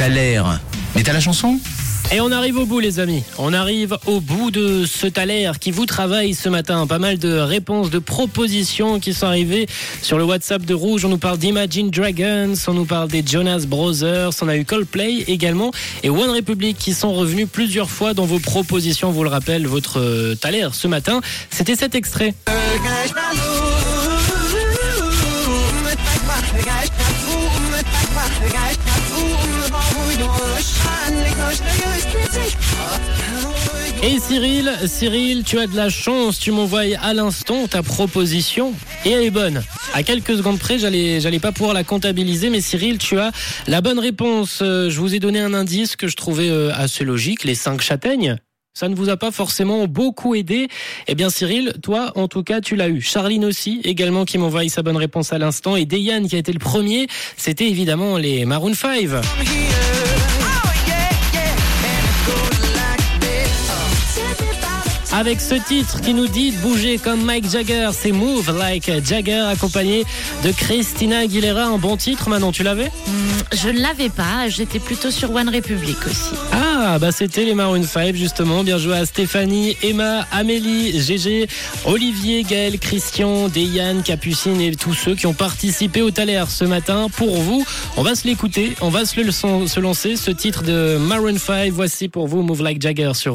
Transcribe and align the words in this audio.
T'as. 0.00 0.08
Mais 0.96 1.02
t'as 1.02 1.12
la 1.12 1.20
chanson 1.20 1.60
Et 2.10 2.22
on 2.22 2.32
arrive 2.32 2.56
au 2.56 2.64
bout, 2.64 2.80
les 2.80 3.00
amis. 3.00 3.22
On 3.36 3.52
arrive 3.52 3.98
au 4.06 4.20
bout 4.20 4.50
de 4.50 4.86
ce 4.86 5.06
Thaler 5.06 5.52
qui 5.60 5.72
vous 5.72 5.84
travaille 5.84 6.32
ce 6.32 6.48
matin. 6.48 6.86
Pas 6.86 6.98
mal 6.98 7.18
de 7.18 7.34
réponses, 7.34 7.90
de 7.90 7.98
propositions 7.98 8.98
qui 8.98 9.12
sont 9.12 9.26
arrivées 9.26 9.66
sur 10.00 10.16
le 10.16 10.24
WhatsApp 10.24 10.64
de 10.64 10.72
Rouge. 10.72 11.04
On 11.04 11.10
nous 11.10 11.18
parle 11.18 11.36
d'Imagine 11.36 11.90
Dragons, 11.90 12.54
on 12.66 12.72
nous 12.72 12.86
parle 12.86 13.08
des 13.08 13.22
Jonas 13.22 13.66
Brothers, 13.68 14.30
on 14.40 14.48
a 14.48 14.56
eu 14.56 14.64
Coldplay 14.64 15.24
également 15.28 15.70
et 16.02 16.08
One 16.08 16.30
Republic 16.30 16.78
qui 16.78 16.94
sont 16.94 17.12
revenus 17.12 17.46
plusieurs 17.52 17.90
fois 17.90 18.14
dans 18.14 18.24
vos 18.24 18.38
propositions. 18.38 19.10
On 19.10 19.12
vous 19.12 19.24
le 19.24 19.28
rappelle, 19.28 19.66
votre 19.66 20.00
euh, 20.00 20.34
Thaler 20.34 20.68
ce 20.72 20.88
matin, 20.88 21.20
c'était 21.50 21.76
cet 21.76 21.94
extrait. 21.94 22.32
Et 34.02 34.18
Cyril, 34.18 34.72
Cyril, 34.86 35.44
tu 35.44 35.58
as 35.58 35.66
de 35.66 35.76
la 35.76 35.90
chance, 35.90 36.38
tu 36.38 36.52
m'envoies 36.52 36.96
à 37.02 37.12
l'instant 37.12 37.66
ta 37.68 37.82
proposition 37.82 38.72
et 39.04 39.10
elle 39.10 39.24
est 39.24 39.30
bonne. 39.30 39.62
À 39.92 40.02
quelques 40.02 40.36
secondes 40.36 40.58
près, 40.58 40.78
j'allais, 40.78 41.20
j'allais 41.20 41.38
pas 41.38 41.52
pouvoir 41.52 41.74
la 41.74 41.84
comptabiliser, 41.84 42.48
mais 42.48 42.62
Cyril, 42.62 42.96
tu 42.96 43.18
as 43.18 43.30
la 43.66 43.82
bonne 43.82 43.98
réponse. 43.98 44.60
Euh, 44.62 44.88
Je 44.88 44.98
vous 44.98 45.14
ai 45.14 45.18
donné 45.18 45.38
un 45.40 45.52
indice 45.52 45.96
que 45.96 46.08
je 46.08 46.16
trouvais 46.16 46.48
euh, 46.48 46.72
assez 46.74 47.04
logique, 47.04 47.44
les 47.44 47.54
cinq 47.54 47.82
châtaignes. 47.82 48.36
Ça 48.72 48.88
ne 48.88 48.94
vous 48.94 49.10
a 49.10 49.18
pas 49.18 49.32
forcément 49.32 49.86
beaucoup 49.86 50.34
aidé. 50.34 50.68
Eh 51.06 51.14
bien, 51.14 51.28
Cyril, 51.28 51.74
toi, 51.82 52.12
en 52.14 52.26
tout 52.26 52.42
cas, 52.42 52.62
tu 52.62 52.76
l'as 52.76 52.88
eu. 52.88 53.02
Charline 53.02 53.44
aussi, 53.44 53.80
également, 53.84 54.24
qui 54.24 54.38
m'envoie 54.38 54.66
sa 54.68 54.82
bonne 54.82 54.96
réponse 54.96 55.32
à 55.34 55.38
l'instant. 55.38 55.76
Et 55.76 55.84
Dayan, 55.84 56.24
qui 56.26 56.36
a 56.36 56.38
été 56.38 56.52
le 56.52 56.58
premier, 56.58 57.06
c'était 57.36 57.68
évidemment 57.68 58.16
les 58.16 58.46
Maroon 58.46 58.72
5. 58.72 59.08
Avec 65.12 65.40
ce 65.40 65.56
titre 65.56 66.00
qui 66.00 66.14
nous 66.14 66.28
dit 66.28 66.52
de 66.52 66.56
bouger 66.58 66.96
comme 66.96 67.24
Mike 67.24 67.50
Jagger, 67.50 67.90
c'est 67.92 68.12
Move 68.12 68.56
Like 68.56 69.04
Jagger, 69.04 69.44
accompagné 69.50 70.04
de 70.44 70.52
Christina 70.52 71.18
Aguilera. 71.18 71.64
Un 71.64 71.78
bon 71.78 71.96
titre, 71.96 72.28
Manon, 72.28 72.52
tu 72.52 72.62
l'avais? 72.62 72.92
Je 73.52 73.68
ne 73.70 73.80
l'avais 73.80 74.08
pas, 74.08 74.48
j'étais 74.48 74.78
plutôt 74.78 75.10
sur 75.10 75.34
One 75.34 75.48
Republic 75.48 75.96
aussi. 76.06 76.30
Ah, 76.52 76.98
bah 77.00 77.10
c'était 77.10 77.44
les 77.44 77.54
Maroon 77.54 77.82
5, 77.82 78.14
justement. 78.14 78.62
Bien 78.62 78.78
joué 78.78 78.96
à 78.96 79.04
Stéphanie, 79.04 79.76
Emma, 79.82 80.26
Amélie, 80.30 81.00
Gégé, 81.00 81.48
Olivier, 81.84 82.44
Gaël, 82.44 82.78
Christian, 82.78 83.48
Deyane, 83.48 84.04
Capucine 84.04 84.60
et 84.60 84.76
tous 84.76 84.94
ceux 84.94 85.16
qui 85.16 85.26
ont 85.26 85.34
participé 85.34 86.02
au 86.02 86.12
Thaler 86.12 86.44
ce 86.48 86.64
matin. 86.64 87.08
Pour 87.16 87.36
vous, 87.36 87.66
on 87.96 88.02
va 88.02 88.14
se 88.14 88.28
l'écouter, 88.28 88.76
on 88.80 88.90
va 88.90 89.04
se, 89.04 89.20
le, 89.20 89.32
se 89.32 89.80
lancer. 89.80 90.14
Ce 90.14 90.30
titre 90.30 90.62
de 90.62 90.98
Maroon 90.98 91.36
5, 91.36 91.72
voici 91.72 92.08
pour 92.08 92.28
vous 92.28 92.42
Move 92.42 92.62
Like 92.62 92.80
Jagger 92.80 93.10
sur 93.14 93.34